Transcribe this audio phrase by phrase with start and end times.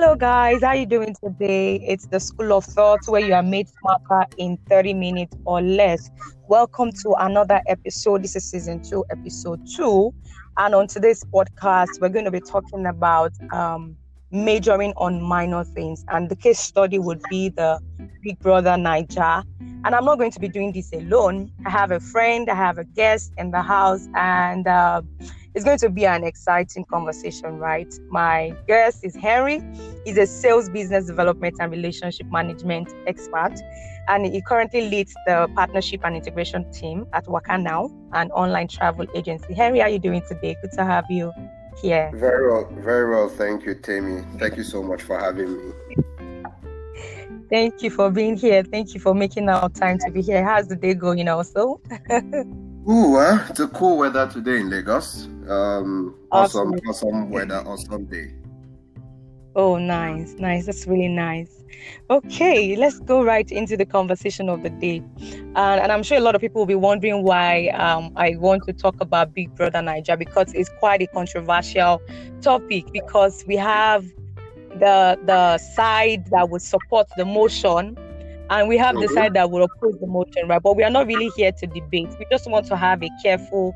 [0.00, 0.62] Hello, guys.
[0.62, 1.74] How you doing today?
[1.84, 6.08] It's the School of Thoughts where you are made smarter in 30 minutes or less.
[6.46, 8.22] Welcome to another episode.
[8.22, 10.14] This is season two, episode two.
[10.56, 13.96] And on today's podcast, we're going to be talking about um,
[14.30, 16.04] majoring on minor things.
[16.06, 17.80] And the case study would be the
[18.22, 19.42] Big Brother Naija.
[19.84, 21.50] And I'm not going to be doing this alone.
[21.66, 25.02] I have a friend, I have a guest in the house, and uh,
[25.58, 27.92] it's going to be an exciting conversation, right?
[28.10, 29.60] My guest is Henry.
[30.04, 33.54] He's a sales, business development, and relationship management expert.
[34.06, 39.52] And he currently leads the partnership and integration team at Wakanow, an online travel agency.
[39.52, 40.56] Henry, how are you doing today?
[40.62, 41.32] Good to have you
[41.82, 42.12] here.
[42.14, 43.28] Very well, very well.
[43.28, 44.22] Thank you, Tammy.
[44.38, 45.72] Thank you so much for having me.
[47.50, 48.62] Thank you for being here.
[48.62, 50.44] Thank you for making our time to be here.
[50.44, 51.80] How's the day going also?
[52.88, 55.28] Ooh, uh, it's a cool weather today in Lagos.
[55.48, 58.34] Um, awesome, awesome, awesome weather, awesome day.
[59.54, 60.66] Oh, nice, nice.
[60.66, 61.64] That's really nice.
[62.10, 65.02] Okay, let's go right into the conversation of the day.
[65.56, 68.64] Uh, and I'm sure a lot of people will be wondering why um, I want
[68.66, 72.00] to talk about Big Brother Naija because it's quite a controversial
[72.40, 74.04] topic because we have
[74.78, 77.96] the the side that would support the motion
[78.50, 79.14] and we have mm-hmm.
[79.14, 80.62] side that will oppose the motion, right?
[80.62, 82.08] But we are not really here to debate.
[82.18, 83.74] We just want to have a careful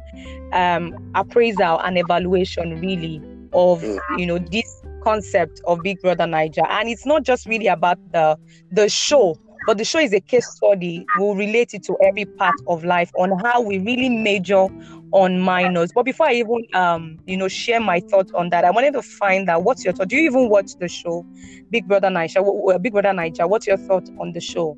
[0.53, 3.17] um, appraisal and evaluation, really,
[3.53, 4.19] of mm-hmm.
[4.19, 6.67] you know this concept of Big Brother Naija.
[6.69, 8.39] And it's not just really about the
[8.70, 11.05] the show, but the show is a case study.
[11.19, 14.67] We'll relate it to every part of life on how we really major
[15.13, 15.93] on minors.
[15.95, 19.03] But before I even um, you know, share my thoughts on that, I wanted to
[19.03, 20.09] find out what's your thought.
[20.09, 21.25] Do you even watch the show
[21.71, 22.83] Big Brother Naija?
[22.83, 24.77] Big Brother Naija, what's your thought on the show?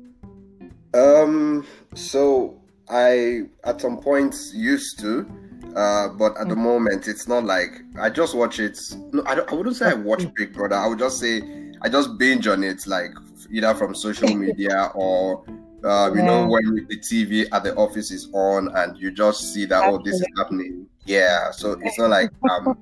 [0.93, 5.27] Um, so I at some points used to,
[5.75, 6.63] uh, but at the mm.
[6.63, 8.79] moment it's not like I just watch it.
[9.11, 10.75] No, I, I wouldn't say I watch Big Brother.
[10.75, 11.41] I would just say
[11.81, 13.11] I just binge on it, like
[13.51, 15.43] either from social media or
[15.85, 16.27] um, you yeah.
[16.27, 20.11] know, when the TV at the office is on and you just see that, Absolutely.
[20.11, 20.87] oh, this is happening.
[21.05, 21.51] Yeah.
[21.51, 22.77] So it's not like, um,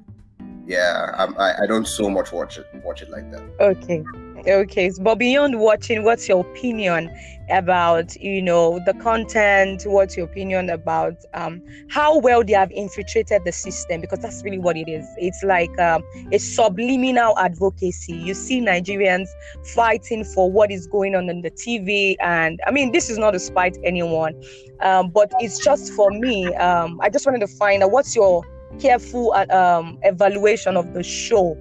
[0.66, 3.42] yeah, I'm, I, I don't so much watch it, watch it like that.
[3.60, 4.04] Okay.
[4.46, 7.10] Okay, but beyond watching, what's your opinion
[7.50, 9.84] about you know the content?
[9.86, 14.02] What's your opinion about um, how well they have infiltrated the system?
[14.02, 15.06] Because that's really what it is.
[15.18, 18.14] It's like um, a subliminal advocacy.
[18.14, 19.28] You see Nigerians
[19.74, 23.32] fighting for what is going on in the TV, and I mean this is not
[23.32, 24.42] to spite anyone,
[24.82, 26.54] um, but it's just for me.
[26.56, 28.44] Um, I just wanted to find out what's your
[28.80, 31.58] careful uh, um, evaluation of the show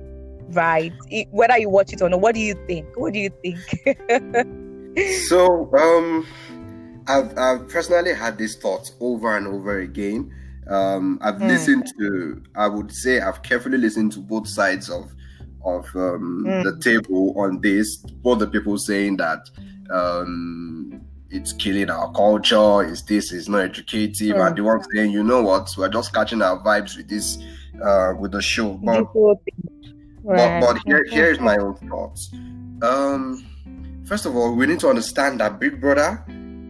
[0.51, 0.93] right?
[1.31, 2.87] whether you watch it or not, what do you think?
[2.97, 4.49] What do you think?
[5.29, 6.27] so, um,
[7.07, 10.33] I've, I've personally had these thoughts over and over again.
[10.69, 11.49] Um, I've mm.
[11.49, 15.13] listened to, I would say, I've carefully listened to both sides of
[15.65, 16.65] of um, mm.
[16.65, 17.97] the table on this.
[17.97, 19.49] Both the people saying that
[19.91, 24.47] um, it's killing our culture, is this is not educative, mm.
[24.47, 27.39] and the ones saying, you know what, we're just catching our vibes with this,
[27.83, 28.75] uh, with the show.
[28.75, 29.07] But
[30.25, 30.61] Right.
[30.61, 32.31] But, but here, here's my own thoughts.
[32.83, 33.45] Um,
[34.07, 36.25] first of all, we need to understand that Big Brother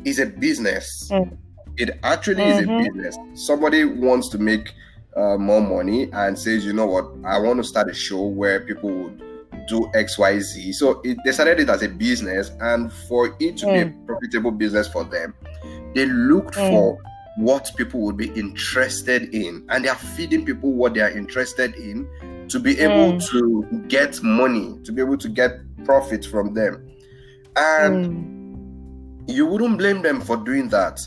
[0.05, 1.09] is a business.
[1.11, 1.37] Mm.
[1.77, 2.59] It actually mm-hmm.
[2.59, 2.99] is a mm-hmm.
[2.99, 3.47] business.
[3.47, 4.73] Somebody wants to make
[5.17, 8.61] uh, more money and says, you know what, I want to start a show where
[8.61, 9.23] people would
[9.69, 10.73] do X, Y, Z.
[10.73, 13.73] So it, they started it as a business, and for it to mm.
[13.73, 14.07] be a mm.
[14.07, 15.35] profitable business for them,
[15.95, 16.71] they looked mm.
[16.71, 16.99] for
[17.37, 21.75] what people would be interested in, and they are feeding people what they are interested
[21.77, 22.09] in
[22.49, 23.29] to be able mm.
[23.31, 25.53] to get money, to be able to get
[25.85, 26.92] profit from them.
[27.57, 29.35] And mm.
[29.35, 31.01] you wouldn't blame them for doing that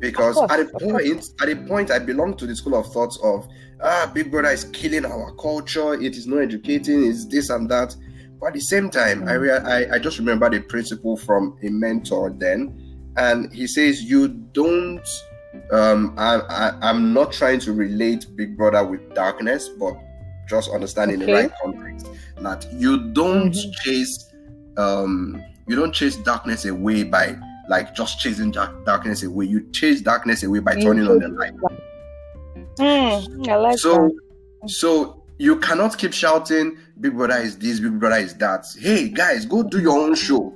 [0.00, 3.18] because course, at a point, at a point, I belong to the school of thoughts
[3.22, 3.46] of
[3.82, 5.94] ah, Big Brother is killing our culture.
[5.94, 7.04] It is not educating.
[7.06, 7.94] It's this and that.
[8.40, 9.28] But at the same time, mm.
[9.28, 14.02] I, rea- I I just remember the principle from a mentor then, and he says
[14.02, 15.06] you don't.
[15.72, 19.94] Um, I, I I'm not trying to relate Big Brother with darkness, but
[20.48, 21.26] just understanding okay.
[21.26, 22.08] the right context
[22.38, 23.70] that you don't mm-hmm.
[23.82, 24.32] chase
[24.76, 27.38] um you don't chase darkness away by
[27.68, 29.44] like just chasing darkness away.
[29.44, 31.54] You chase darkness away by turning on the light.
[32.78, 34.10] Mm, I like so
[34.62, 34.68] that.
[34.68, 38.66] so you cannot keep shouting big brother is this big brother is that.
[38.80, 40.52] Hey guys go do your own show.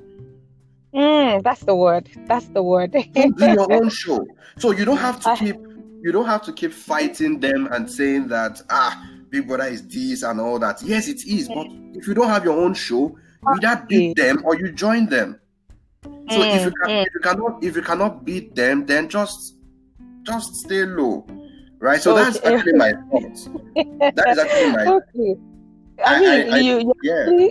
[0.92, 2.10] Mm, that's the word.
[2.26, 2.90] That's the word.
[2.90, 4.26] Do your own show.
[4.58, 5.56] So you don't have to keep
[6.02, 9.00] you don't have to keep fighting them and saying that ah
[9.30, 10.82] Big Brother is this and all that.
[10.82, 11.46] Yes, it is.
[11.46, 15.40] But if you don't have your own show, either beat them or you join them.
[16.30, 17.06] So mm, if you can, mm.
[17.06, 19.56] if you cannot if you cannot beat them, then just
[20.22, 21.26] just stay low,
[21.78, 22.00] right?
[22.00, 22.24] So okay.
[22.24, 24.14] that's actually my thought.
[24.16, 24.86] That is actually my.
[25.14, 25.40] Okay.
[26.04, 27.48] I mean, I, I, you, yeah.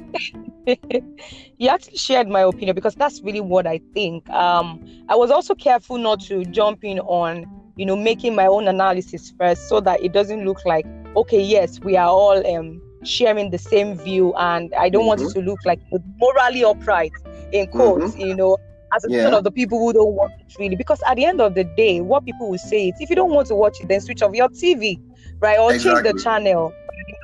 [1.57, 4.29] you actually shared my opinion because that's really what I think.
[4.29, 7.45] Um, I was also careful not to jump in on,
[7.77, 10.85] you know, making my own analysis first so that it doesn't look like,
[11.15, 15.07] okay, yes, we are all um, sharing the same view, and I don't mm-hmm.
[15.07, 15.39] want it mm-hmm.
[15.39, 15.79] to look like
[16.17, 17.11] morally upright
[17.51, 18.21] in quotes, mm-hmm.
[18.21, 18.57] you know,
[18.95, 19.35] as a yeah.
[19.35, 20.75] of the people who don't watch it really.
[20.75, 23.31] Because at the end of the day, what people will say is, if you don't
[23.31, 24.99] want to watch it, then switch off your TV,
[25.39, 26.03] right, or exactly.
[26.03, 26.73] change the channel.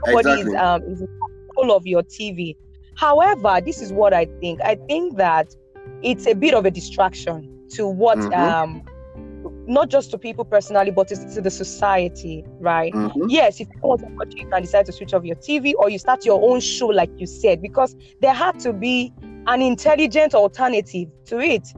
[0.06, 0.52] Nobody exactly.
[0.52, 1.00] is um is
[1.56, 2.56] control of your TV.
[2.96, 4.62] However, this is what I think.
[4.62, 5.56] I think that
[6.02, 8.34] it's a bit of a distraction to what mm-hmm.
[8.34, 8.84] um
[9.70, 12.92] not just to people personally, but to, to the society, right?
[12.94, 13.30] Mm-hmm.
[13.30, 15.90] Yes, if you want to watch, you can decide to switch off your TV or
[15.90, 19.14] you start your own show, like you said, because there had to be
[19.48, 21.74] an intelligent alternative to it.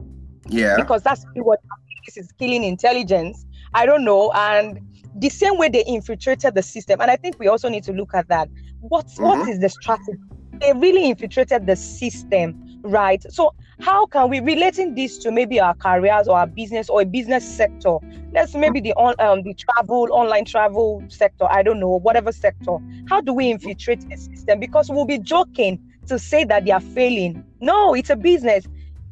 [0.48, 0.76] Yeah.
[0.76, 1.60] Because that's what
[2.06, 3.46] this is killing intelligence.
[3.74, 4.32] I don't know.
[4.32, 4.80] And
[5.16, 8.14] the same way they infiltrated the system, and I think we also need to look
[8.14, 8.48] at that.
[8.80, 9.22] What mm-hmm.
[9.22, 10.18] what is the strategy?
[10.60, 13.22] They really infiltrated the system, right?
[13.32, 17.04] So how can we relating this to maybe our careers or our business or a
[17.04, 17.98] business sector?
[18.32, 21.46] Let's maybe the on um, the travel, online travel sector.
[21.50, 22.78] I don't know, whatever sector.
[23.08, 24.60] How do we infiltrate the system?
[24.60, 27.44] Because we'll be joking to say that they are failing.
[27.60, 28.66] No, it's a business.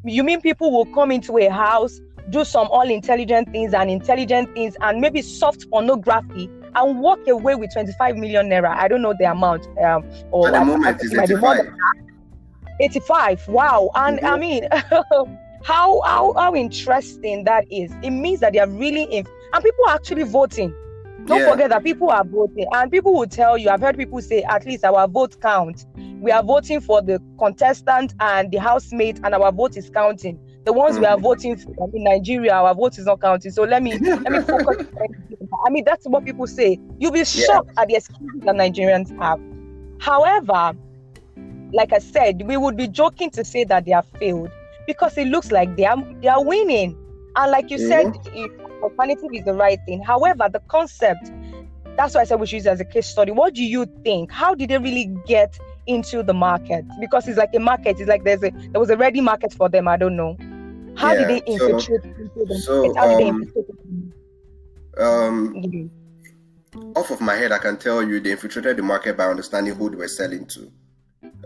[0.05, 4.53] You mean people will come into a house, do some all intelligent things and intelligent
[4.55, 8.75] things, and maybe soft pornography, and walk away with 25 million naira.
[8.75, 9.67] I don't know the amount.
[9.79, 11.67] Um, or at the moment, is 85.
[12.81, 13.49] 85.
[13.49, 13.91] Wow.
[13.95, 14.27] And mm-hmm.
[14.27, 14.69] I mean,
[15.63, 17.93] how, how how interesting that is.
[18.03, 20.75] It means that they are really in, and people are actually voting.
[21.27, 21.51] Don't yeah.
[21.51, 23.69] forget that people are voting, and people will tell you.
[23.69, 25.87] I've heard people say, at least our vote count.
[26.21, 30.39] We are voting for the contestant and the housemate, and our vote is counting.
[30.65, 31.01] The ones mm.
[31.01, 31.23] we are mm.
[31.23, 33.51] voting for in Nigeria, our vote is not counting.
[33.51, 34.87] So let me let me focus.
[35.67, 36.79] I mean, that's what people say.
[36.99, 37.83] You'll be shocked yeah.
[37.83, 39.41] at the excuses that Nigerians have.
[40.01, 40.75] However,
[41.73, 44.51] like I said, we would be joking to say that they have failed
[44.87, 46.97] because it looks like they are they are winning.
[47.37, 48.07] And like you said,
[48.83, 50.03] alternative is the right thing.
[50.03, 51.31] However, the concept,
[51.97, 53.31] that's why I said we should use as a case study.
[53.33, 54.33] What do you think?
[54.33, 56.85] How did they really get into the market?
[57.01, 58.01] Because it's like a market.
[58.01, 59.87] It's like there's a there was a ready market for them.
[59.87, 60.37] I don't know.
[60.97, 62.99] How yeah, did they infiltrate so, into the so, market?
[62.99, 63.77] How um, did they um, infiltrate?
[64.99, 66.93] Um, mm-hmm.
[66.97, 69.89] off of my head, I can tell you they infiltrated the market by understanding who
[69.89, 70.71] they were selling to.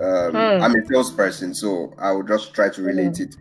[0.01, 0.37] Um, hmm.
[0.37, 3.37] I'm a salesperson, so I will just try to relate it.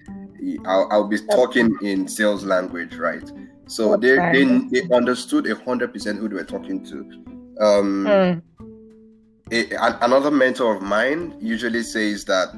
[0.65, 3.31] I'll, I'll be talking in sales language, right?
[3.65, 4.43] So they, they
[4.81, 7.63] they understood a hundred percent who they were talking to.
[7.63, 8.73] Um, hmm.
[9.51, 12.53] a, another mentor of mine usually says that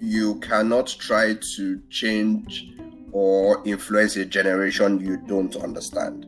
[0.00, 2.72] you cannot try to change
[3.12, 6.26] or influence a generation you don't understand.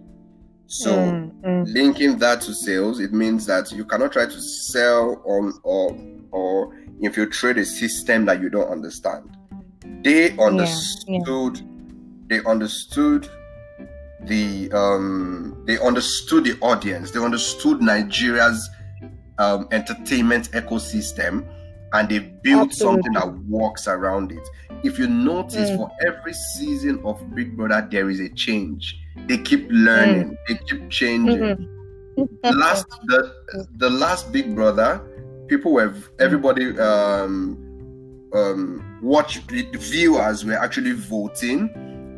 [0.67, 1.75] So mm, mm.
[1.75, 5.97] linking that to sales, it means that you cannot try to sell on or
[6.31, 9.37] or infiltrate a system that you don't understand.
[10.03, 11.57] They understood.
[11.59, 11.69] Yeah, yeah.
[12.29, 13.29] They understood
[14.23, 17.11] the um they understood the audience.
[17.11, 18.71] They understood Nigeria's
[19.39, 21.45] um, entertainment ecosystem,
[21.93, 23.03] and they built Absolutely.
[23.03, 24.49] something that works around it.
[24.85, 25.77] If you notice, mm.
[25.77, 28.99] for every season of Big Brother, there is a change.
[29.27, 30.31] They keep learning.
[30.31, 30.37] Mm.
[30.49, 31.39] They keep changing.
[31.39, 32.59] Mm-hmm.
[32.59, 35.01] last the the last Big Brother
[35.53, 37.59] people were everybody um
[38.33, 41.69] um watch the viewers were actually voting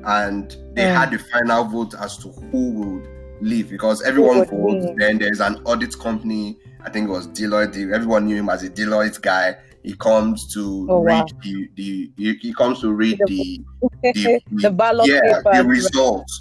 [0.06, 0.94] and they mm.
[0.94, 3.08] had the final vote as to who would
[3.40, 4.86] leave because everyone votes.
[4.98, 8.70] then there's an audit company i think it was deloitte everyone knew him as a
[8.70, 9.56] deloitte guy.
[9.82, 11.40] He comes to oh, read wow.
[11.42, 13.60] the, the he, he, comes to read the
[14.02, 16.40] the, the, ballot yeah, the results.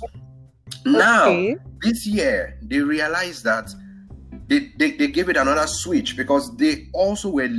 [0.86, 1.26] Now
[1.82, 3.76] this year they realized that
[4.48, 7.50] they, they, they gave it another switch because they also were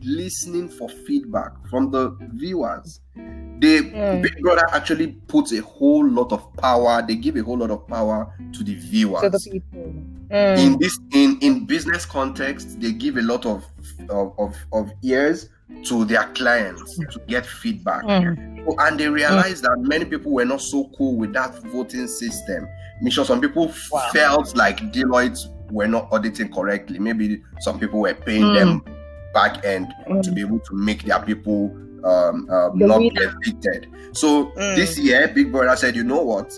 [0.00, 3.00] listening for feedback from the viewers.
[3.14, 4.22] They mm.
[4.22, 7.04] Big Brother actually puts a whole lot of power.
[7.06, 9.22] They give a whole lot of power to the viewers.
[9.22, 9.94] To the people.
[10.30, 10.58] Mm.
[10.58, 13.64] In this in in business context, they give a lot of
[14.10, 15.48] of, of, of ears
[15.84, 18.02] to their clients to get feedback.
[18.02, 18.74] Mm.
[18.78, 22.68] and they realized that many people were not so cool with that voting system.
[23.00, 24.08] I'm sure some people wow.
[24.12, 25.38] felt like Deloitte
[25.72, 26.98] were not auditing correctly.
[26.98, 28.54] Maybe some people were paying mm.
[28.54, 28.84] them
[29.32, 30.22] back end mm.
[30.22, 31.74] to be able to make their people
[32.04, 33.88] um, uh, not be evicted.
[34.12, 34.76] So mm.
[34.76, 36.52] this year, Big Brother said, you know what?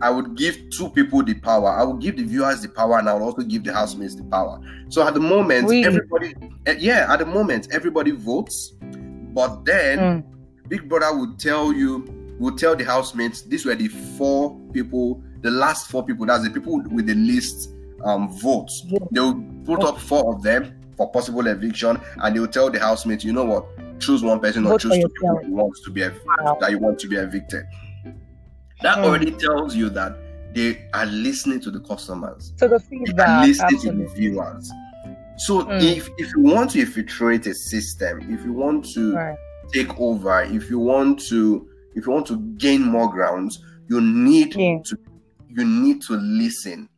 [0.00, 1.68] I would give two people the power.
[1.68, 4.24] I would give the viewers the power, and I would also give the housemates the
[4.24, 4.60] power.
[4.88, 5.84] So at the moment, really?
[5.84, 6.34] everybody,
[6.66, 10.24] uh, yeah, at the moment, everybody votes, but then mm.
[10.68, 12.04] Big Brother would tell you,
[12.40, 16.26] would tell the housemates, these were the four people, the last four people.
[16.26, 17.71] That's the people with the least
[18.04, 18.86] um, votes.
[19.10, 23.32] They'll put up four of them for possible eviction, and they'll tell the housemates, you
[23.32, 23.66] know what,
[23.98, 26.58] choose one person or choose two people you want to be wow.
[26.60, 27.64] that you want to be evicted.
[28.82, 29.04] That mm.
[29.04, 30.16] already tells you that
[30.54, 32.52] they are listening to the customers.
[32.56, 34.04] So the feedback, listening absolutely.
[34.04, 34.72] to the viewers.
[35.38, 35.82] So mm.
[35.82, 39.36] if if you want to infiltrate a system, if you want to right.
[39.72, 44.54] take over, if you want to if you want to gain more grounds, you need
[44.54, 44.78] yeah.
[44.84, 44.98] to
[45.48, 46.88] you need to listen.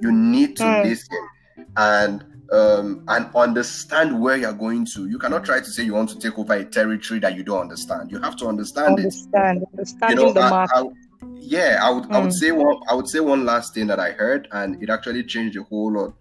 [0.00, 0.84] You need to mm.
[0.84, 1.28] listen
[1.76, 5.08] and um, and understand where you're going to.
[5.08, 7.60] You cannot try to say you want to take over a territory that you don't
[7.60, 8.10] understand.
[8.10, 9.68] You have to understand, understand it.
[9.72, 10.76] Understanding you know, the I, market.
[10.76, 12.14] I, yeah, I would mm.
[12.14, 12.34] I would mm.
[12.34, 15.56] say one I would say one last thing that I heard, and it actually changed
[15.56, 16.14] a whole lot.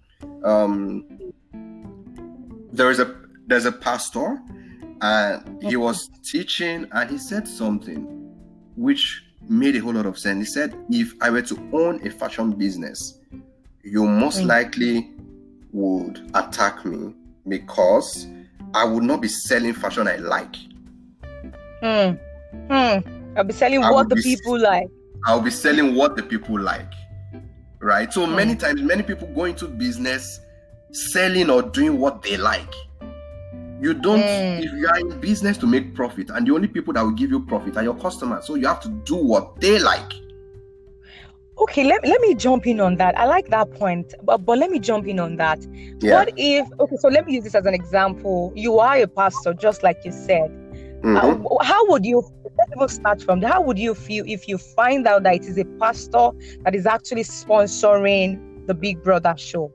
[0.43, 1.05] Um,
[2.71, 3.15] there is a
[3.47, 4.39] there's a pastor,
[5.01, 8.03] and he was teaching, and he said something
[8.75, 10.47] which made a whole lot of sense.
[10.47, 13.14] He said, "If I were to own a fashion business,
[13.85, 14.47] you most mm.
[14.47, 15.11] likely
[15.71, 17.13] would attack me
[17.47, 18.27] because
[18.73, 20.55] I would not be selling fashion I like.
[21.81, 22.15] Hmm.
[22.67, 23.37] Hmm.
[23.37, 24.89] I'll be selling I what the people like.
[25.25, 26.91] I'll be selling what the people like.
[27.79, 28.11] Right?
[28.11, 28.35] So hmm.
[28.35, 30.39] many times, many people go into business
[30.91, 32.73] selling or doing what they like.
[33.81, 34.63] You don't, mm.
[34.63, 37.29] if you are in business to make profit, and the only people that will give
[37.29, 38.47] you profit are your customers.
[38.47, 40.11] So you have to do what they like.
[41.57, 43.17] Okay, let, let me jump in on that.
[43.17, 45.65] I like that point, but, but let me jump in on that.
[45.99, 46.15] Yeah.
[46.15, 48.51] What if, okay, so let me use this as an example.
[48.55, 50.51] You are a pastor, just like you said.
[51.01, 51.45] Mm-hmm.
[51.45, 52.23] Uh, how would you,
[52.77, 53.51] let's start from there.
[53.51, 56.31] How would you feel if you find out that it is a pastor
[56.63, 59.71] that is actually sponsoring the Big Brother show?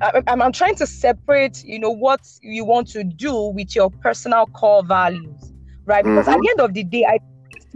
[0.00, 3.90] I, I'm, I'm trying to separate, you know, what you want to do with your
[3.90, 5.52] personal core values,
[5.84, 6.04] right?
[6.04, 6.34] Because mm-hmm.
[6.34, 7.20] at the end of the day, I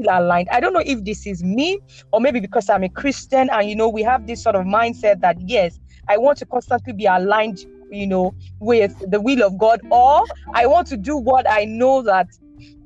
[0.08, 0.48] aligned.
[0.50, 1.78] I don't know if this is me
[2.12, 5.20] or maybe because I'm a Christian and you know we have this sort of mindset
[5.20, 5.78] that yes,
[6.08, 10.66] I want to constantly be aligned, you know, with the will of God, or I
[10.66, 12.28] want to do what I know that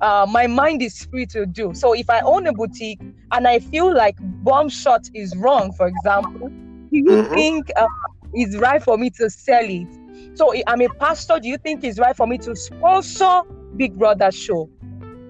[0.01, 1.73] uh, my mind is free to do.
[1.73, 5.87] So if I own a boutique and I feel like bomb shot is wrong, for
[5.87, 7.33] example, do you mm-hmm.
[7.33, 7.87] think uh,
[8.33, 9.87] it's right for me to sell it?
[10.35, 11.39] So I'm a pastor.
[11.39, 13.41] Do you think it's right for me to sponsor
[13.75, 14.69] Big Brother show?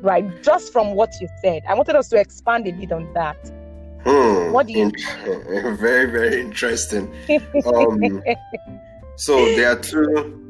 [0.06, 0.44] Right?
[0.44, 1.64] Just from what you said.
[1.68, 3.38] I wanted us to expand a bit on that.
[4.06, 4.52] Hmm.
[4.54, 4.92] What do you
[5.78, 7.12] Very, very interesting.
[7.66, 8.24] um,
[9.16, 10.42] so there are two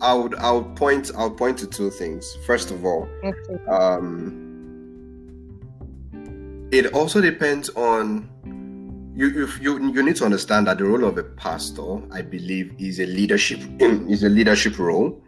[0.00, 2.36] I would I would point I'll point to two things.
[2.46, 3.64] First of all, okay.
[3.68, 4.38] um,
[6.72, 8.28] it also depends on
[9.14, 12.74] you, you you you need to understand that the role of a pastor, I believe,
[12.78, 15.22] is a leadership is a leadership role.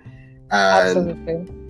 [0.50, 1.63] And Absolutely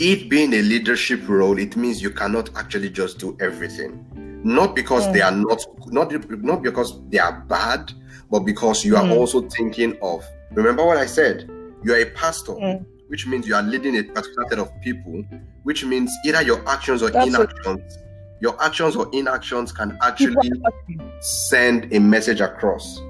[0.00, 4.06] it being a leadership role, it means you cannot actually just do everything.
[4.42, 5.12] Not because mm.
[5.12, 6.10] they are not not
[6.42, 7.92] not because they are bad,
[8.30, 9.16] but because you are mm.
[9.16, 10.24] also thinking of.
[10.52, 11.48] Remember what I said?
[11.82, 12.84] You are a pastor, mm.
[13.08, 15.22] which means you are leading a particular set of people,
[15.64, 17.98] which means either your actions or That's inactions,
[18.40, 20.50] your actions or inactions can actually
[21.20, 23.02] send a message across.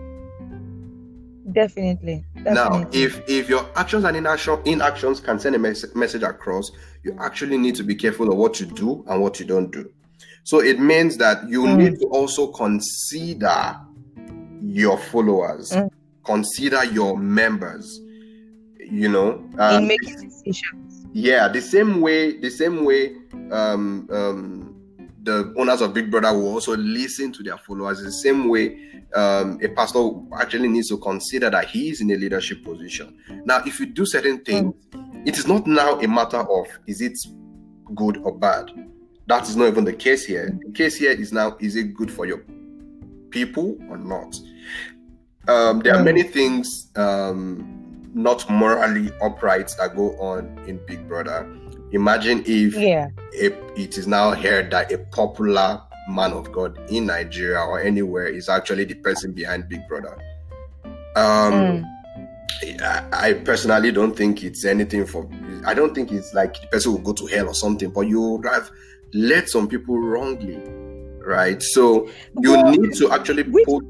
[1.52, 2.54] Definitely, definitely.
[2.54, 6.70] Now, if if your actions and inaction inactions can send a mes- message across,
[7.02, 9.90] you actually need to be careful of what you do and what you don't do.
[10.44, 11.76] So it means that you mm.
[11.76, 13.76] need to also consider
[14.61, 15.90] your followers, mm.
[16.25, 18.00] consider your members.
[18.78, 21.06] You know, um, in making decisions.
[21.12, 23.16] Yeah, the same way, the same way.
[23.50, 24.69] Um, um,
[25.22, 28.02] the owners of Big Brother will also listen to their followers.
[28.02, 32.16] The same way um, a pastor actually needs to consider that he is in a
[32.16, 33.16] leadership position.
[33.44, 35.28] Now, if you do certain things, mm.
[35.28, 37.18] it is not now a matter of is it
[37.94, 38.70] good or bad.
[39.26, 40.58] That is not even the case here.
[40.66, 42.42] The case here is now is it good for your
[43.30, 44.36] people or not?
[45.48, 51.48] Um, there are many things um, not morally upright that go on in Big Brother.
[51.92, 53.09] Imagine if yeah.
[53.32, 58.49] it is now heard that a popular man of God in Nigeria or anywhere is
[58.49, 60.16] actually the person behind Big Brother.
[61.16, 61.85] Um, mm.
[62.82, 65.28] I, I, personally don't think it's anything for.
[65.64, 67.90] I don't think it's like the person will go to hell or something.
[67.90, 68.70] But you have
[69.12, 70.61] led some people wrongly,
[71.25, 71.61] right?
[71.62, 72.09] So
[72.40, 73.85] you well, need to actually put.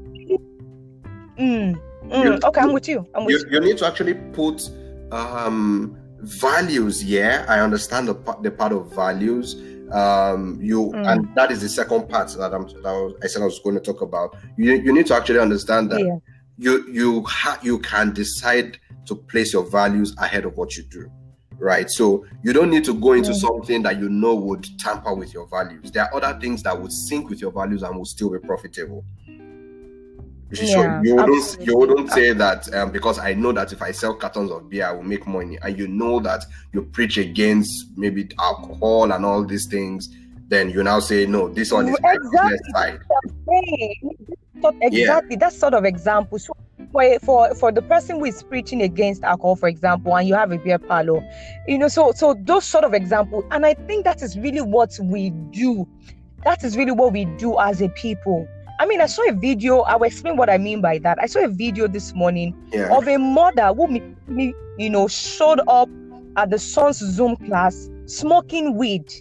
[1.37, 3.07] Mm, mm, you, okay, I'm with you.
[3.13, 3.53] I'm with you, you.
[3.55, 4.69] You need to actually put
[5.11, 7.03] um, values.
[7.03, 9.55] Yeah, I understand the the part of values
[9.91, 11.11] um you mm.
[11.11, 13.81] and that is the second part that i'm that i said i was going to
[13.81, 16.15] talk about you, you need to actually understand that yeah.
[16.57, 21.11] you you ha- you can decide to place your values ahead of what you do
[21.57, 23.35] right so you don't need to go into mm.
[23.35, 26.91] something that you know would tamper with your values there are other things that would
[26.91, 29.03] sync with your values and will still be profitable
[30.53, 34.13] yeah, you wouldn't you wouldn't say that um, because I know that if I sell
[34.15, 38.29] cartons of beer, I will make money, and you know that you preach against maybe
[38.39, 40.09] alcohol and all these things,
[40.47, 42.99] then you now say no, this one is exactly side.
[44.81, 45.39] Exactly, yeah.
[45.39, 46.37] that sort of example.
[46.37, 46.53] So
[46.91, 50.51] for, for for the person who is preaching against alcohol, for example, and you have
[50.51, 51.21] a beer parlor,
[51.67, 54.97] you know, so so those sort of example, and I think that is really what
[55.01, 55.87] we do.
[56.43, 58.47] That is really what we do as a people
[58.81, 59.81] I mean, I saw a video.
[59.81, 61.19] I will explain what I mean by that.
[61.21, 62.97] I saw a video this morning yeah.
[62.97, 65.87] of a mother who, me, you know, showed up
[66.35, 69.13] at the son's Zoom class smoking weed.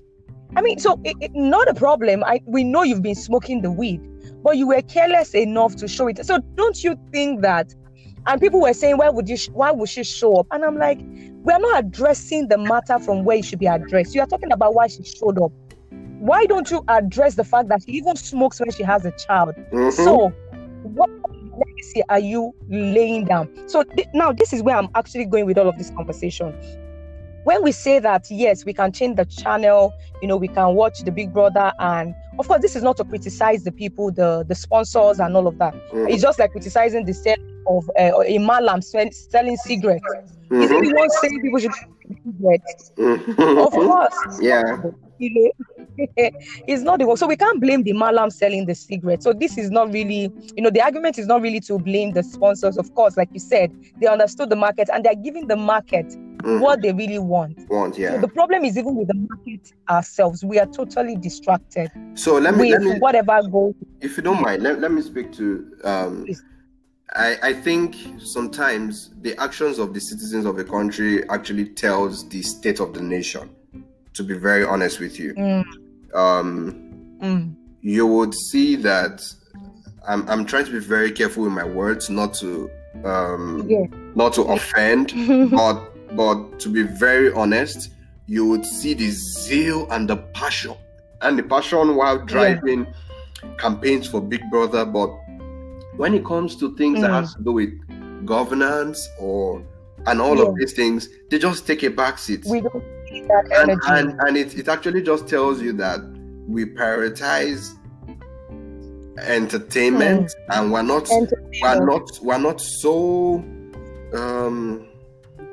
[0.57, 2.25] I mean, so it, it, not a problem.
[2.25, 4.01] I we know you've been smoking the weed,
[4.43, 6.25] but you were careless enough to show it.
[6.25, 7.75] So don't you think that?
[8.27, 9.37] And people were saying, why would you?
[9.53, 10.47] Why would she show up?
[10.53, 14.15] And I'm like, we are not addressing the matter from where it should be addressed.
[14.15, 15.53] You are talking about why she showed up
[16.21, 19.55] why don't you address the fact that she even smokes when she has a child?
[19.73, 19.91] Mm-hmm.
[20.05, 20.29] So,
[20.83, 21.09] what
[21.57, 23.49] legacy are you laying down?
[23.67, 26.53] So th- now this is where I'm actually going with all of this conversation.
[27.45, 31.01] When we say that yes, we can change the channel, you know, we can watch
[31.01, 34.55] the Big Brother, and of course, this is not to criticize the people, the the
[34.55, 35.73] sponsors, and all of that.
[35.73, 36.09] Mm-hmm.
[36.09, 37.37] It's just like criticizing the sale
[37.67, 40.05] of uh, a malam selling cigarettes.
[40.51, 40.63] Mm-hmm.
[40.63, 42.93] Is it the one saying people should cigarettes?
[42.97, 43.59] Mm-hmm.
[43.59, 44.77] Of course, yeah
[45.21, 45.53] you
[45.99, 46.31] know,
[46.67, 47.17] it's not the one.
[47.17, 49.23] So we can't blame the malam selling the cigarette.
[49.23, 52.23] So this is not really, you know, the argument is not really to blame the
[52.23, 52.77] sponsors.
[52.79, 56.61] Of course, like you said, they understood the market and they're giving the market mm.
[56.61, 57.59] what they really want.
[57.69, 58.15] Want, yeah.
[58.15, 61.91] So the problem is even with the market ourselves, we are totally distracted.
[62.15, 63.75] So let me, let me whatever goes.
[64.01, 66.27] If you don't mind, let, let me speak to um
[67.13, 72.43] I, I think sometimes the actions of the citizens of a country actually tells the
[72.43, 73.51] state of the nation
[74.15, 75.35] to be very honest with you.
[75.35, 75.65] Mm.
[76.15, 77.55] Um, mm.
[77.81, 79.23] You would see that
[80.07, 82.71] I'm, I'm trying to be very careful with my words, not to
[83.05, 83.87] um, yeah.
[84.15, 85.13] not to offend,
[85.51, 87.91] but but to be very honest,
[88.27, 90.75] you would see the zeal and the passion
[91.23, 93.55] and the passion while driving yeah.
[93.59, 94.85] campaigns for Big Brother.
[94.85, 95.11] But
[95.97, 97.03] when it comes to things mm.
[97.03, 99.65] that has to do with governance or
[100.07, 100.45] and all yeah.
[100.45, 102.47] of these things, they just take a backseat.
[102.47, 102.83] We don't
[103.29, 103.81] that energy.
[103.89, 106.01] And, and, and it, it actually just tells you that
[106.47, 107.77] we prioritize
[109.19, 110.35] entertainment mm.
[110.51, 113.35] and we're not we're not we're not so
[114.15, 114.89] um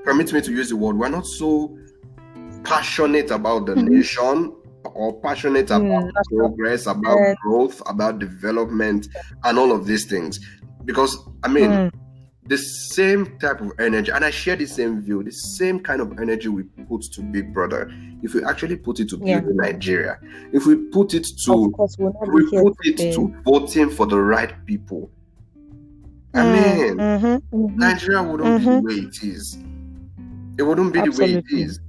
[0.03, 1.77] permit me to use the word we're not so
[2.63, 3.95] passionate about the mm-hmm.
[3.95, 4.55] nation
[4.95, 7.35] or passionate about mm, progress about yeah.
[7.41, 9.07] growth about development
[9.43, 10.39] and all of these things
[10.85, 11.91] because i mean mm
[12.47, 16.19] the same type of energy, and I share the same view, the same kind of
[16.19, 17.91] energy we put to Big Brother.
[18.23, 19.39] If we actually put it to yeah.
[19.39, 20.19] building Nigeria,
[20.53, 21.73] if we put it to,
[22.31, 25.11] we put it to voting for the right people.
[26.33, 28.87] I mm, mean, mm-hmm, mm-hmm, Nigeria wouldn't mm-hmm.
[28.87, 29.03] be the mm-hmm.
[29.03, 29.57] way it is.
[30.57, 31.27] It wouldn't be Absolutely.
[31.27, 31.79] the way it is.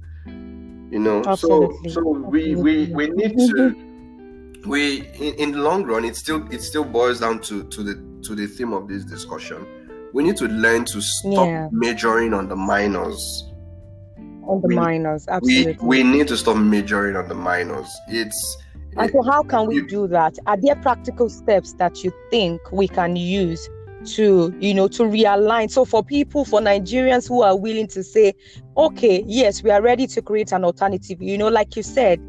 [0.89, 1.89] You know, Absolutely.
[1.89, 4.69] so so we we we need to mm-hmm.
[4.69, 8.21] we in, in the long run it still it still boils down to to the
[8.23, 9.65] to the theme of this discussion
[10.13, 11.67] we need to learn to stop yeah.
[11.71, 13.45] majoring on the minors.
[14.43, 15.77] On the we, minors, absolutely.
[15.81, 17.89] We, we need to stop majoring on the minors.
[18.07, 18.57] It's
[18.97, 20.37] and so how can we do that?
[20.47, 23.69] Are there practical steps that you think we can use
[24.05, 25.69] to, you know, to realign?
[25.69, 28.33] So for people, for Nigerians who are willing to say,
[28.77, 31.21] okay, yes, we are ready to create an alternative.
[31.21, 32.19] You know, like you said,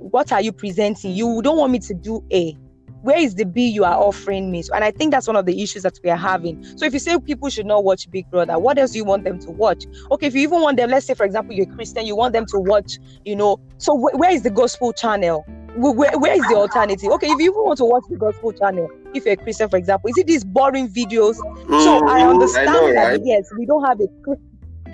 [0.00, 1.12] what are you presenting?
[1.12, 2.56] You don't want me to do A
[3.02, 4.62] where is the B you are offering me?
[4.62, 6.62] So, And I think that's one of the issues that we are having.
[6.76, 9.24] So if you say people should not watch Big Brother, what else do you want
[9.24, 9.84] them to watch?
[10.10, 12.32] Okay, if you even want them, let's say for example you're a Christian, you want
[12.32, 15.44] them to watch, you know, so wh- where is the gospel channel?
[15.76, 17.10] Where, where is the alternative?
[17.12, 19.76] Okay, if you even want to watch the gospel channel, if you're a Christian, for
[19.76, 21.36] example, is it these boring videos?
[21.36, 23.20] Mm, so I understand I know, that right?
[23.22, 24.06] yes, we don't have a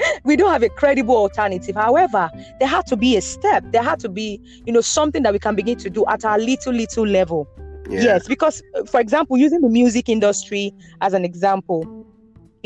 [0.24, 1.74] we don't have a credible alternative.
[1.76, 3.64] However, there had to be a step.
[3.72, 6.38] There had to be, you know, something that we can begin to do at our
[6.38, 7.48] little, little level.
[7.88, 8.02] Yeah.
[8.02, 12.05] Yes, because uh, for example, using the music industry as an example,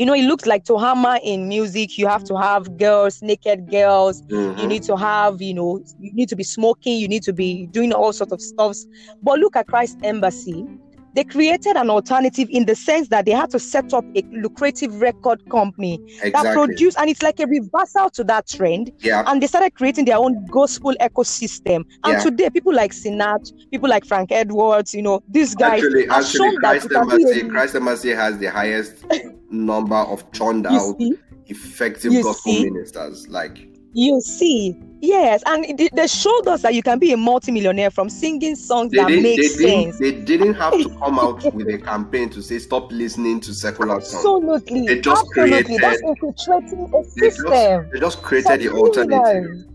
[0.01, 3.69] you know, it looks like to hammer in music, you have to have girls, naked
[3.69, 4.23] girls.
[4.23, 4.57] Mm-hmm.
[4.57, 7.67] You need to have, you know, you need to be smoking, you need to be
[7.67, 8.87] doing all sorts of stuffs.
[9.21, 10.65] But look at Christ Embassy
[11.13, 15.01] they created an alternative in the sense that they had to set up a lucrative
[15.01, 16.31] record company exactly.
[16.31, 18.91] that produced, and it's like a reversal to that trend.
[18.99, 19.23] Yeah.
[19.27, 21.85] And they started creating their own gospel ecosystem.
[22.03, 22.19] And yeah.
[22.19, 26.91] today, people like Sinach, people like Frank Edwards, you know, these guys actually, actually Christ
[26.91, 29.05] Embassy, Christ has the highest
[29.49, 30.95] number of churned out
[31.47, 32.63] effective you gospel see?
[32.65, 33.27] ministers.
[33.27, 38.07] Like you see Yes, and they showed us that you can be a multimillionaire from
[38.07, 39.97] singing songs they that did, make they sense.
[39.97, 43.53] Didn't, they didn't have to come out with a campaign to say stop listening to
[43.53, 44.13] secular songs.
[44.13, 44.85] Absolutely.
[44.87, 45.63] They just Absolutely.
[45.63, 45.81] created.
[45.81, 47.51] That's infiltrating a They system.
[47.51, 49.65] just, they just created the alternative.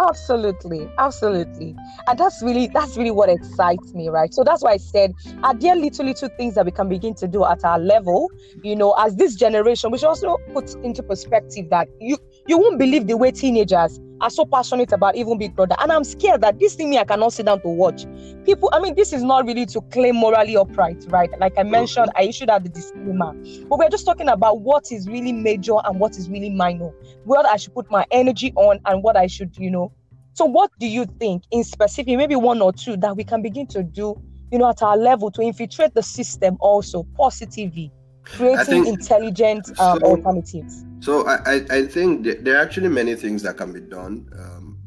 [0.00, 1.74] Absolutely, absolutely,
[2.06, 4.32] and that's really that's really what excites me, right?
[4.32, 7.26] So that's why I said, are there little little things that we can begin to
[7.26, 8.30] do at our level?
[8.62, 13.08] You know, as this generation, which also puts into perspective that you you won't believe
[13.08, 16.74] the way teenagers are so passionate about even Big Brother, and I'm scared that this
[16.74, 18.06] thing me I cannot sit down to watch.
[18.44, 21.30] People, I mean, this is not really to claim morally upright, right?
[21.38, 23.32] Like I mentioned, I issued out the disclaimer,
[23.68, 26.90] but we're just talking about what is really major and what is really minor,
[27.24, 29.92] what I should put my energy on, and what I should, you know.
[30.34, 33.66] So, what do you think, in specific, maybe one or two, that we can begin
[33.68, 34.20] to do,
[34.52, 37.92] you know, at our level to infiltrate the system also positively,
[38.24, 40.84] creating think- intelligent um, so- alternatives?
[41.00, 44.28] So I, I, I think th- there are actually many things that can be done.
[44.38, 44.78] Um,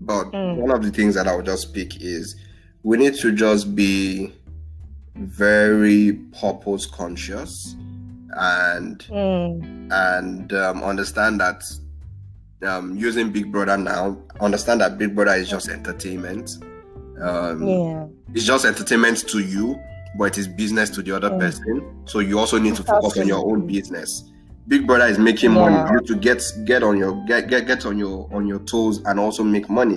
[0.00, 0.56] but Mm.
[0.56, 2.36] one of the things that I would just pick is
[2.82, 4.32] we need to just be
[5.14, 7.74] very purpose conscious
[8.38, 11.62] and Mm, and um, understand that
[12.62, 16.58] um, using Big Brother now, understand that Big Brother is just entertainment.
[17.20, 18.06] Um, yeah.
[18.34, 19.78] It's just entertainment to you,
[20.18, 21.40] but it is business to the other Mm.
[21.40, 22.02] person.
[22.04, 24.30] So you also need to focus on your own business.
[24.68, 25.68] Big Brother is making Yeah.
[25.68, 25.90] money.
[25.92, 29.18] You to get get on your get get get on your on your toes and
[29.20, 29.96] also make money.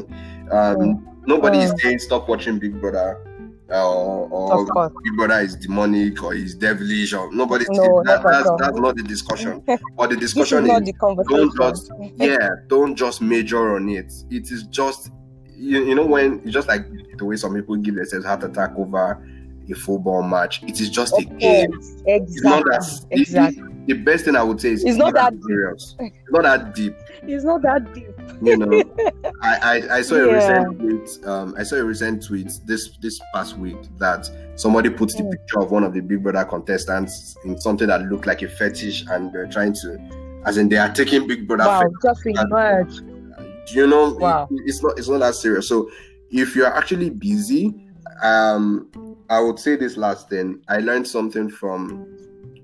[0.51, 1.03] Um, Mm.
[1.27, 3.17] Nobody is saying stop watching Big Brother.
[3.71, 4.27] Uh, or,
[4.73, 8.95] or Big Brother is demonic or is devilish or nobody's No, that, that's, that's not
[8.95, 9.62] the discussion.
[9.95, 14.12] But the This is discussion is the don't just yeah don't just major on it
[14.32, 15.12] it is just
[15.55, 16.84] you, you know when it's just like
[17.17, 19.23] the way some people give themselves heart attack over
[19.71, 22.01] a football match it is just a game course.
[22.08, 22.71] it's not Exactly.
[22.71, 23.63] that Exactly.
[23.89, 25.43] The, best thing i would say is It's not that deep.
[25.47, 28.08] serious it's not that deep It's not that deep.
[28.41, 28.84] you know
[29.41, 30.34] I, I i saw a Yeah.
[30.36, 35.10] recent tweet um i saw a recent tweet this this past week that somebody put
[35.10, 35.32] the Mm.
[35.32, 39.06] picture of one of the big brother contestants in something that looked like a fetish
[39.10, 39.97] and they're trying to
[40.45, 43.02] as in they are taking big brother Wow, just emerged.
[43.73, 44.47] you know Wow.
[44.52, 45.89] it- it's not it's not that serious so
[46.32, 47.73] if you're actually busy
[48.23, 48.88] um
[49.30, 52.06] i would say this last thing i learned something from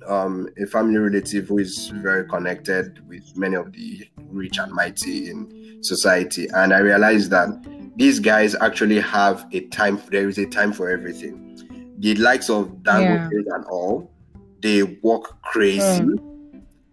[0.08, 5.30] um a family relative who is very connected with many of the rich and mighty
[5.30, 6.48] in society.
[6.54, 7.50] And i realized that
[7.96, 11.42] these guys actually have a time there is a time for everything.
[12.00, 14.12] The likes of Dangote and all
[14.62, 16.06] they work crazy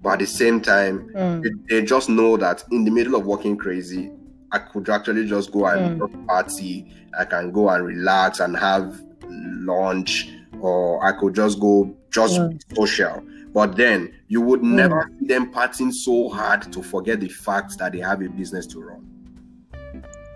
[0.00, 3.24] but at the same time Mm, they- they just know that in the middle of
[3.26, 4.10] working crazy,
[4.52, 6.86] I could actually just go and just party.
[7.18, 12.50] I can go and relax and have lunch, or I could just go just Mm.
[12.68, 13.22] be social.
[13.52, 17.92] But then you would never see them partying so hard to forget the fact that
[17.92, 19.04] they have a business to run.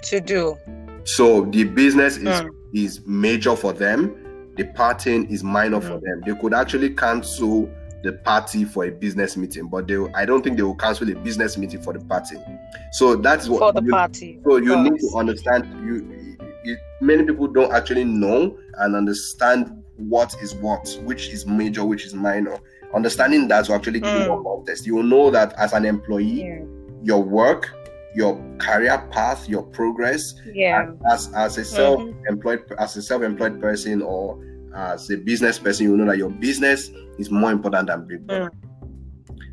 [0.02, 0.56] to do.
[1.04, 2.50] So the business is Mm.
[2.74, 4.14] is major for them.
[4.56, 6.02] The partying is minor for Mm.
[6.02, 6.22] them.
[6.26, 7.68] They could actually cancel
[8.04, 11.14] the party for a business meeting, but they I don't think they will cancel a
[11.14, 12.36] business meeting for the party.
[12.92, 14.40] So that's what For the you, party.
[14.44, 19.82] so of you need to understand you, you many people don't actually know and understand
[19.96, 22.58] what is what, which is major, which is minor.
[22.94, 24.40] Understanding that will actually give you Mm.
[24.40, 24.86] a context.
[24.86, 26.60] You will know that as an employee, Yeah.
[27.02, 27.70] your work,
[28.14, 30.90] your career path, your progress, Yeah.
[31.10, 32.26] as as a self Mm-hmm.
[32.28, 34.38] employed as a self-employed person or
[34.74, 38.50] as a business person, you know that your business is more important than Big Brother.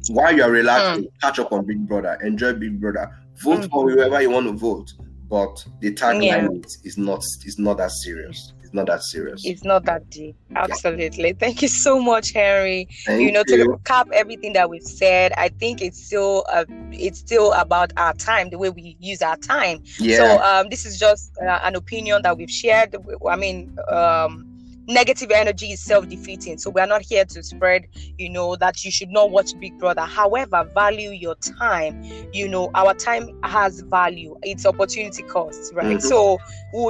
[0.09, 3.09] While you are relaxing, catch up on Big Brother, enjoy Big Brother,
[3.41, 3.91] vote for Mhm.
[3.93, 4.93] whoever you want to vote.
[5.29, 6.47] But the tagline Yeah.
[6.65, 8.53] is, is not is not that serious.
[8.73, 9.45] Not that serious.
[9.45, 10.35] It's not that deep.
[10.55, 11.33] Absolutely.
[11.33, 12.87] Thank you so much, Henry.
[13.05, 13.57] Thank you know, you.
[13.57, 18.13] to recap everything that we've said, I think it's still uh, it's still about our
[18.13, 19.83] time, the way we use our time.
[19.99, 20.17] yeah.
[20.17, 22.95] So um, this is just uh, an opinion that we've shared.
[23.29, 24.52] I mean, um,
[24.87, 26.57] negative energy is self-defeating.
[26.57, 27.85] So we are not here to spread,
[28.17, 30.01] you know, that you should not watch Big Brother.
[30.01, 32.01] However, value your time.
[32.31, 34.35] You know, our time has value.
[34.43, 35.97] It's opportunity cost, right?
[35.97, 36.01] Mhm.
[36.01, 36.37] So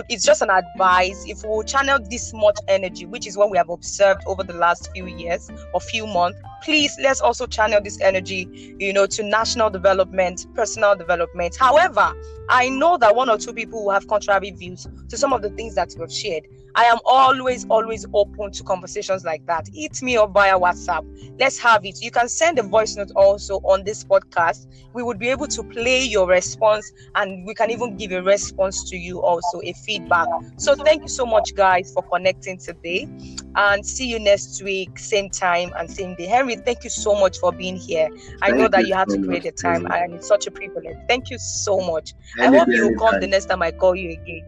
[0.10, 1.24] it's just an advice.
[1.28, 4.90] If we channel this much energy, which is what we have observed over the last
[4.94, 9.70] few years or few months, please let's also channel this energy, you know, to national
[9.70, 11.56] development, personal development.
[11.60, 12.14] However,
[12.50, 15.50] I know that one or two people will have contrary views to some of the
[15.52, 16.44] things that we've shared.
[16.76, 19.68] I am always, always open to conversations like that.
[19.74, 21.06] Hit me up via WhatsApp.
[21.40, 22.02] Let's have it.
[22.02, 24.68] You can send a voice note also on this podcast.
[24.94, 28.90] We would be able to play your response and we can even give a response
[28.90, 30.28] to you also, a feedback.
[30.58, 33.08] So thank you so much, guys, for connecting today.
[33.56, 36.26] And see you next week, same time and same day.
[36.26, 38.10] Henry, thank you so much for being here.
[38.42, 40.98] I know that you, you have to create the time, and it's such a privilege.
[41.08, 42.14] Thank you so much.
[42.40, 44.44] Any I hope you will come the next time I call you again.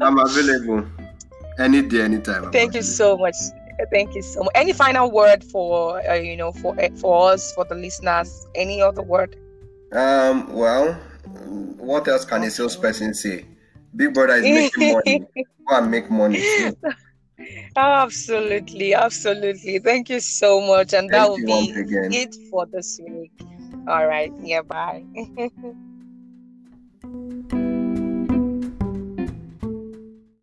[0.00, 0.88] I'm available
[1.58, 2.44] any day, anytime.
[2.44, 3.36] I'm thank you so much.
[3.90, 4.52] Thank you so much.
[4.54, 8.46] Any final word for uh, you know for eh, for us for the listeners?
[8.54, 9.36] Any other word?
[9.92, 10.52] Um.
[10.52, 10.94] Well,
[11.78, 13.46] what else can a salesperson say?
[13.94, 15.24] Big brother is making money.
[15.68, 16.40] Go and make money.
[16.56, 16.76] Too.
[17.76, 19.78] Absolutely, absolutely.
[19.78, 20.94] Thank you so much.
[20.94, 21.70] And Thank that will be
[22.16, 23.32] it for this week.
[23.86, 24.32] All right.
[24.42, 25.04] Yeah, bye.